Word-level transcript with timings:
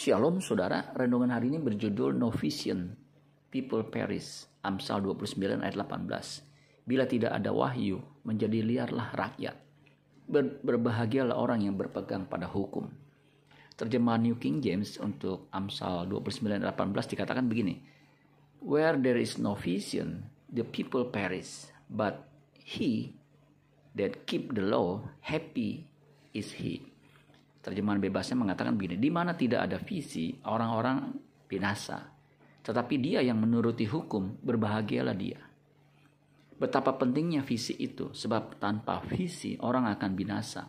Shalom 0.00 0.40
saudara, 0.40 0.96
renungan 0.96 1.28
hari 1.28 1.52
ini 1.52 1.60
berjudul 1.60 2.16
No 2.16 2.32
People 3.52 3.84
Perish, 3.84 4.48
Amsal 4.64 5.04
29 5.04 5.60
ayat 5.60 5.76
18. 5.76 6.88
Bila 6.88 7.04
tidak 7.04 7.36
ada 7.36 7.52
wahyu, 7.52 8.00
menjadi 8.24 8.64
liarlah 8.64 9.12
rakyat. 9.12 9.60
Ber 10.24 10.56
berbahagialah 10.64 11.36
orang 11.36 11.68
yang 11.68 11.76
berpegang 11.76 12.24
pada 12.24 12.48
hukum. 12.48 12.88
Terjemahan 13.76 14.24
New 14.24 14.40
King 14.40 14.64
James 14.64 14.96
untuk 14.96 15.52
Amsal 15.52 16.08
29 16.08 16.48
ayat 16.48 16.80
18 16.80 17.12
dikatakan 17.12 17.44
begini. 17.44 17.84
Where 18.64 18.96
there 18.96 19.20
is 19.20 19.36
no 19.36 19.52
vision, 19.52 20.32
the 20.48 20.64
people 20.64 21.12
perish, 21.12 21.68
but 21.92 22.24
he 22.56 23.20
that 24.00 24.24
keep 24.24 24.56
the 24.56 24.64
law, 24.64 25.04
happy 25.20 25.92
is 26.32 26.56
he. 26.56 26.89
Terjemahan 27.60 28.00
bebasnya 28.00 28.40
mengatakan 28.40 28.72
begini, 28.72 28.96
di 28.96 29.12
mana 29.12 29.36
tidak 29.36 29.68
ada 29.68 29.76
visi, 29.76 30.32
orang-orang 30.48 31.12
binasa. 31.44 32.08
Tetapi 32.64 32.94
dia 32.96 33.20
yang 33.20 33.36
menuruti 33.36 33.84
hukum, 33.84 34.40
berbahagialah 34.40 35.16
dia. 35.16 35.40
Betapa 36.56 36.96
pentingnya 36.96 37.44
visi 37.44 37.76
itu, 37.76 38.12
sebab 38.16 38.56
tanpa 38.56 39.00
visi 39.04 39.60
orang 39.60 39.88
akan 39.92 40.10
binasa. 40.16 40.64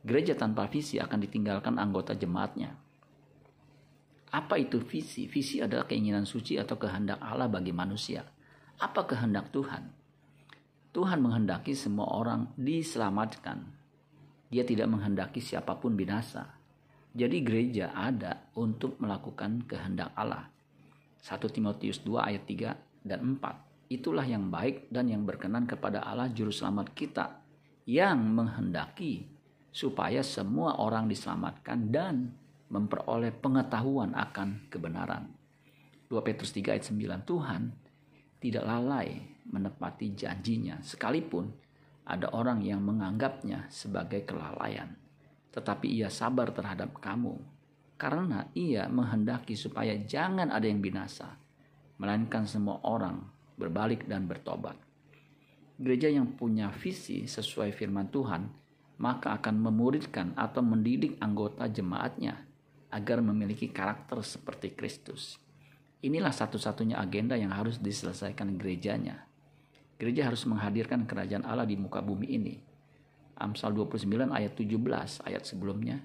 Gereja 0.00 0.32
tanpa 0.36 0.68
visi 0.68 0.96
akan 0.96 1.18
ditinggalkan 1.20 1.76
anggota 1.76 2.16
jemaatnya. 2.16 2.72
Apa 4.32 4.56
itu 4.56 4.80
visi? 4.80 5.28
Visi 5.28 5.60
adalah 5.60 5.84
keinginan 5.84 6.24
suci 6.24 6.56
atau 6.56 6.80
kehendak 6.80 7.20
Allah 7.20 7.48
bagi 7.48 7.72
manusia. 7.72 8.24
Apa 8.80 9.04
kehendak 9.04 9.52
Tuhan? 9.52 9.92
Tuhan 10.90 11.18
menghendaki 11.22 11.76
semua 11.76 12.08
orang 12.16 12.50
diselamatkan, 12.58 13.62
dia 14.50 14.66
tidak 14.66 14.90
menghendaki 14.90 15.38
siapa 15.38 15.78
pun 15.78 15.94
binasa. 15.94 16.58
Jadi 17.14 17.42
gereja 17.42 17.94
ada 17.94 18.50
untuk 18.58 18.98
melakukan 18.98 19.62
kehendak 19.66 20.10
Allah. 20.18 20.50
1 21.22 21.38
Timotius 21.54 22.02
2 22.02 22.18
ayat 22.18 22.44
3 22.46 23.06
dan 23.06 23.38
4. 23.38 23.90
Itulah 23.90 24.26
yang 24.26 24.50
baik 24.50 24.90
dan 24.90 25.10
yang 25.10 25.22
berkenan 25.26 25.66
kepada 25.66 26.02
Allah 26.02 26.30
juru 26.30 26.54
selamat 26.54 26.94
kita 26.94 27.42
yang 27.86 28.22
menghendaki 28.30 29.26
supaya 29.70 30.22
semua 30.22 30.78
orang 30.78 31.06
diselamatkan 31.10 31.90
dan 31.90 32.30
memperoleh 32.70 33.34
pengetahuan 33.34 34.14
akan 34.14 34.70
kebenaran. 34.70 35.30
2 36.10 36.26
Petrus 36.26 36.54
3 36.54 36.74
ayat 36.74 36.86
9 36.86 37.26
Tuhan 37.26 37.62
tidak 38.38 38.64
lalai 38.66 39.18
menepati 39.50 40.14
janjinya 40.14 40.78
sekalipun 40.82 41.50
ada 42.10 42.34
orang 42.34 42.66
yang 42.66 42.82
menganggapnya 42.82 43.70
sebagai 43.70 44.26
kelalaian, 44.26 44.98
tetapi 45.54 45.86
ia 45.86 46.10
sabar 46.10 46.50
terhadap 46.50 46.98
kamu 46.98 47.38
karena 48.00 48.48
ia 48.56 48.88
menghendaki 48.88 49.52
supaya 49.52 49.92
jangan 50.08 50.48
ada 50.48 50.64
yang 50.64 50.80
binasa, 50.80 51.36
melainkan 52.00 52.48
semua 52.48 52.80
orang 52.88 53.20
berbalik 53.60 54.08
dan 54.08 54.24
bertobat. 54.24 54.72
Gereja 55.76 56.08
yang 56.08 56.32
punya 56.32 56.72
visi 56.72 57.28
sesuai 57.28 57.76
firman 57.76 58.08
Tuhan, 58.08 58.48
maka 59.04 59.36
akan 59.36 59.60
memuridkan 59.60 60.32
atau 60.32 60.64
mendidik 60.64 61.20
anggota 61.20 61.68
jemaatnya 61.68 62.40
agar 62.88 63.20
memiliki 63.20 63.68
karakter 63.68 64.24
seperti 64.24 64.72
Kristus. 64.72 65.36
Inilah 66.00 66.32
satu-satunya 66.32 66.96
agenda 66.96 67.36
yang 67.36 67.52
harus 67.52 67.76
diselesaikan 67.76 68.56
gerejanya, 68.56 69.28
Gereja 70.00 70.32
harus 70.32 70.48
menghadirkan 70.48 71.04
kerajaan 71.04 71.44
Allah 71.44 71.68
di 71.68 71.76
muka 71.76 72.00
bumi 72.00 72.32
ini. 72.32 72.56
Amsal 73.36 73.76
29 73.76 74.32
ayat 74.32 74.56
17 74.56 75.28
ayat 75.28 75.44
sebelumnya. 75.44 76.00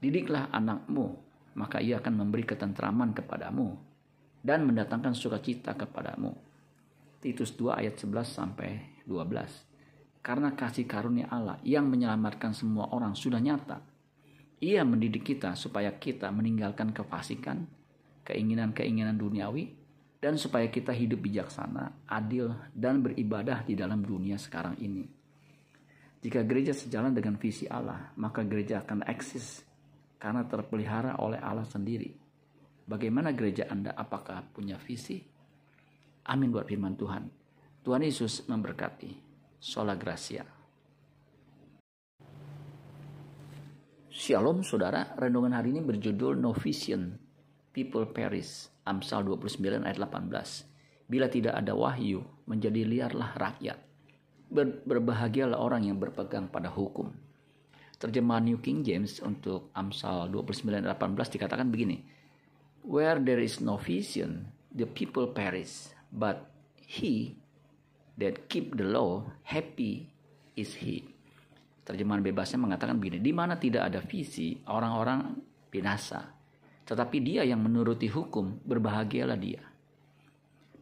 Didiklah 0.00 0.48
anakmu, 0.48 1.20
maka 1.60 1.84
ia 1.84 2.00
akan 2.00 2.24
memberi 2.24 2.48
ketentraman 2.48 3.12
kepadamu 3.12 3.76
dan 4.40 4.64
mendatangkan 4.64 5.12
sukacita 5.12 5.76
kepadamu. 5.76 6.32
Titus 7.20 7.52
2 7.60 7.84
ayat 7.84 8.00
11 8.00 8.24
sampai 8.24 9.04
12. 9.04 10.24
Karena 10.24 10.56
kasih 10.56 10.88
karunia 10.88 11.28
Allah 11.28 11.60
yang 11.60 11.92
menyelamatkan 11.92 12.56
semua 12.56 12.88
orang 12.88 13.12
sudah 13.12 13.40
nyata. 13.40 13.84
Ia 14.64 14.80
mendidik 14.84 15.28
kita 15.28 15.52
supaya 15.56 15.92
kita 15.96 16.32
meninggalkan 16.32 16.92
kefasikan, 16.96 17.68
keinginan-keinginan 18.24 19.16
duniawi, 19.16 19.79
dan 20.20 20.36
supaya 20.36 20.68
kita 20.68 20.92
hidup 20.92 21.24
bijaksana, 21.24 22.04
adil, 22.04 22.52
dan 22.76 23.00
beribadah 23.00 23.64
di 23.64 23.72
dalam 23.72 24.04
dunia 24.04 24.36
sekarang 24.36 24.76
ini. 24.76 25.08
Jika 26.20 26.44
gereja 26.44 26.76
sejalan 26.76 27.16
dengan 27.16 27.40
visi 27.40 27.64
Allah, 27.64 28.12
maka 28.20 28.44
gereja 28.44 28.84
akan 28.84 29.08
eksis 29.08 29.64
karena 30.20 30.44
terpelihara 30.44 31.16
oleh 31.16 31.40
Allah 31.40 31.64
sendiri. 31.64 32.12
Bagaimana 32.84 33.32
gereja 33.32 33.72
Anda? 33.72 33.96
Apakah 33.96 34.44
punya 34.52 34.76
visi? 34.76 35.16
Amin 36.28 36.52
buat 36.52 36.68
firman 36.68 37.00
Tuhan. 37.00 37.24
Tuhan 37.80 38.04
Yesus 38.04 38.44
memberkati. 38.44 39.32
Sola 39.56 39.96
Gracia. 39.96 40.44
Shalom 44.12 44.60
saudara, 44.60 45.16
renungan 45.16 45.56
hari 45.56 45.72
ini 45.72 45.80
berjudul 45.80 46.36
No 46.36 46.52
Vision, 46.52 47.08
People 47.80 48.12
Perish. 48.12 48.68
Amsal 48.84 49.24
29 49.24 49.88
ayat 49.88 49.96
18. 49.96 51.08
Bila 51.08 51.32
tidak 51.32 51.56
ada 51.56 51.72
wahyu, 51.72 52.20
menjadi 52.44 52.84
liarlah 52.84 53.32
rakyat. 53.40 53.80
Ber 54.52 54.84
berbahagialah 54.84 55.56
orang 55.56 55.88
yang 55.88 55.96
berpegang 55.96 56.52
pada 56.52 56.68
hukum. 56.68 57.08
Terjemahan 57.96 58.44
New 58.44 58.60
King 58.60 58.84
James 58.84 59.24
untuk 59.24 59.72
Amsal 59.72 60.28
29 60.28 60.84
ayat 60.84 61.00
18 61.00 61.40
dikatakan 61.40 61.72
begini. 61.72 62.04
Where 62.84 63.16
there 63.16 63.40
is 63.40 63.64
no 63.64 63.80
vision, 63.80 64.52
the 64.76 64.84
people 64.84 65.32
perish, 65.32 65.96
but 66.12 66.52
he 66.84 67.40
that 68.20 68.52
keep 68.52 68.76
the 68.76 68.84
law, 68.84 69.24
happy 69.48 70.12
is 70.52 70.76
he. 70.76 71.08
Terjemahan 71.88 72.20
bebasnya 72.20 72.60
mengatakan 72.60 73.00
begini, 73.00 73.24
di 73.24 73.32
mana 73.32 73.56
tidak 73.56 73.88
ada 73.88 74.04
visi, 74.04 74.60
orang-orang 74.68 75.40
binasa. 75.72 76.39
Tetapi 76.90 77.22
dia 77.22 77.46
yang 77.46 77.62
menuruti 77.62 78.10
hukum, 78.10 78.58
berbahagialah 78.66 79.38
dia. 79.38 79.62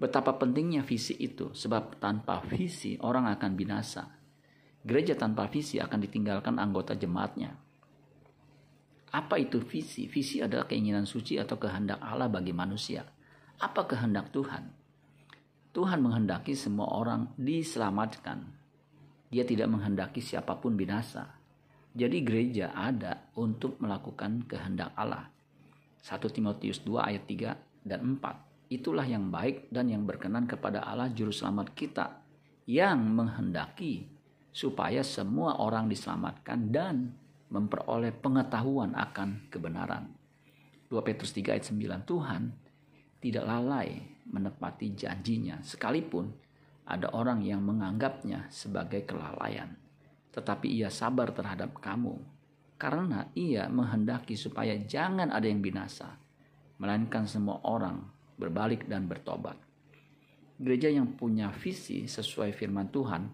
Betapa 0.00 0.40
pentingnya 0.40 0.80
visi 0.80 1.12
itu, 1.20 1.52
sebab 1.52 2.00
tanpa 2.00 2.40
visi 2.48 2.96
orang 3.04 3.28
akan 3.28 3.52
binasa. 3.52 4.08
Gereja 4.80 5.12
tanpa 5.20 5.52
visi 5.52 5.76
akan 5.76 6.00
ditinggalkan 6.00 6.56
anggota 6.56 6.96
jemaatnya. 6.96 7.52
Apa 9.12 9.36
itu 9.36 9.60
visi? 9.60 10.08
Visi 10.08 10.40
adalah 10.40 10.64
keinginan 10.64 11.04
suci 11.04 11.36
atau 11.36 11.60
kehendak 11.60 12.00
Allah 12.00 12.32
bagi 12.32 12.56
manusia. 12.56 13.04
Apa 13.60 13.84
kehendak 13.84 14.32
Tuhan? 14.32 14.64
Tuhan 15.76 16.00
menghendaki 16.00 16.56
semua 16.56 16.88
orang 16.88 17.36
diselamatkan. 17.36 18.48
Dia 19.28 19.44
tidak 19.44 19.68
menghendaki 19.68 20.24
siapa 20.24 20.56
pun 20.56 20.72
binasa. 20.72 21.36
Jadi 21.92 22.24
gereja 22.24 22.72
ada 22.72 23.28
untuk 23.36 23.76
melakukan 23.76 24.48
kehendak 24.48 24.96
Allah. 24.96 25.28
1 26.08 26.24
Timotius 26.32 26.80
2 26.88 27.04
ayat 27.04 27.28
3 27.28 27.84
dan 27.84 28.16
4. 28.16 28.72
Itulah 28.72 29.04
yang 29.04 29.28
baik 29.28 29.68
dan 29.68 29.92
yang 29.92 30.08
berkenan 30.08 30.48
kepada 30.48 30.80
Allah 30.80 31.12
juru 31.12 31.28
selamat 31.28 31.76
kita 31.76 32.24
yang 32.64 33.12
menghendaki 33.12 34.08
supaya 34.48 35.04
semua 35.04 35.60
orang 35.60 35.84
diselamatkan 35.84 36.72
dan 36.72 37.12
memperoleh 37.52 38.16
pengetahuan 38.16 38.96
akan 38.96 39.52
kebenaran. 39.52 40.08
2 40.88 40.96
Petrus 41.04 41.36
3 41.36 41.60
ayat 41.60 41.68
9 41.68 42.08
Tuhan 42.08 42.42
tidak 43.20 43.44
lalai 43.44 44.00
menepati 44.32 44.96
janjinya 44.96 45.60
sekalipun 45.60 46.32
ada 46.88 47.12
orang 47.12 47.44
yang 47.44 47.60
menganggapnya 47.60 48.48
sebagai 48.48 49.04
kelalaian. 49.04 49.76
Tetapi 50.32 50.72
ia 50.72 50.88
sabar 50.88 51.36
terhadap 51.36 51.76
kamu 51.84 52.37
karena 52.78 53.26
ia 53.34 53.66
menghendaki 53.66 54.38
supaya 54.38 54.78
jangan 54.78 55.34
ada 55.34 55.50
yang 55.50 55.58
binasa, 55.58 56.14
melainkan 56.78 57.26
semua 57.26 57.58
orang 57.66 57.98
berbalik 58.38 58.86
dan 58.86 59.10
bertobat. 59.10 59.58
Gereja 60.62 60.86
yang 60.86 61.18
punya 61.18 61.50
visi 61.50 62.06
sesuai 62.06 62.54
firman 62.54 62.86
Tuhan, 62.94 63.26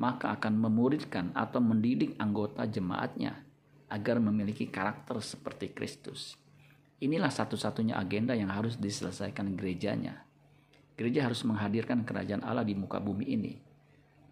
maka 0.00 0.32
akan 0.32 0.56
memuridkan 0.56 1.32
atau 1.36 1.60
mendidik 1.60 2.16
anggota 2.16 2.64
jemaatnya 2.64 3.36
agar 3.92 4.16
memiliki 4.16 4.68
karakter 4.72 5.20
seperti 5.20 5.76
Kristus. 5.76 6.36
Inilah 6.96 7.28
satu-satunya 7.28 8.00
agenda 8.00 8.32
yang 8.32 8.48
harus 8.48 8.80
diselesaikan 8.80 9.52
gerejanya. 9.60 10.24
Gereja 10.96 11.28
harus 11.28 11.44
menghadirkan 11.44 12.08
kerajaan 12.08 12.40
Allah 12.40 12.64
di 12.64 12.72
muka 12.72 12.96
bumi 12.96 13.28
ini. 13.28 13.54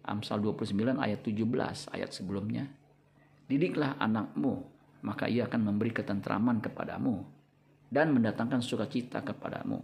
Amsal 0.05 0.41
29 0.41 0.97
ayat 0.97 1.21
17 1.21 1.93
ayat 1.93 2.09
sebelumnya 2.13 2.65
Didiklah 3.45 4.01
anakmu, 4.01 4.53
maka 5.05 5.29
ia 5.29 5.45
akan 5.45 5.69
memberi 5.69 5.93
ketentraman 5.93 6.65
kepadamu 6.65 7.21
dan 7.93 8.09
mendatangkan 8.09 8.65
sukacita 8.65 9.21
kepadamu. 9.21 9.77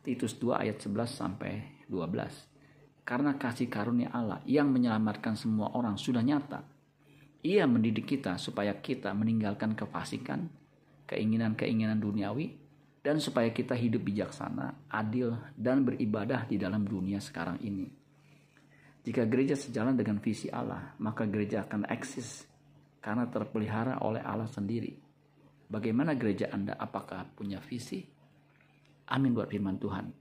Titus 0.00 0.40
2 0.40 0.64
ayat 0.64 0.80
11 0.80 1.12
sampai 1.12 1.84
12. 1.92 3.04
Karena 3.04 3.36
kasih 3.36 3.68
karunia 3.68 4.08
Allah 4.16 4.40
yang 4.48 4.72
menyelamatkan 4.72 5.36
semua 5.36 5.76
orang 5.76 6.00
sudah 6.00 6.24
nyata. 6.24 6.64
Ia 7.44 7.68
mendidik 7.68 8.08
kita 8.08 8.40
supaya 8.40 8.72
kita 8.80 9.12
meninggalkan 9.12 9.76
kefasikan, 9.76 10.48
keinginan-keinginan 11.04 12.00
duniawi, 12.00 12.56
dan 13.00 13.20
supaya 13.20 13.48
kita 13.52 13.76
hidup 13.76 14.08
bijaksana, 14.08 14.88
adil, 14.88 15.36
dan 15.56 15.84
beribadah 15.84 16.48
di 16.48 16.56
dalam 16.56 16.84
dunia 16.84 17.20
sekarang 17.20 17.60
ini. 17.60 17.88
Jika 19.00 19.24
gereja 19.24 19.56
sejalan 19.56 19.96
dengan 19.96 20.20
visi 20.20 20.52
Allah, 20.52 20.92
maka 21.00 21.24
gereja 21.24 21.64
akan 21.64 21.88
eksis 21.88 22.49
karena 23.00 23.26
terpelihara 23.26 24.04
oleh 24.04 24.20
Allah 24.20 24.48
sendiri. 24.48 24.92
Bagaimana 25.66 26.12
gereja 26.14 26.52
Anda? 26.52 26.76
Apakah 26.76 27.24
punya 27.32 27.58
visi? 27.64 28.04
Amin 29.10 29.34
buat 29.34 29.48
firman 29.48 29.80
Tuhan. 29.80 30.12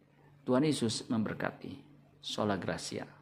Tuhan 0.47 0.63
Yesus 0.65 1.05
memberkati. 1.11 1.75
Sola 2.19 2.55
Gracia. 2.55 3.18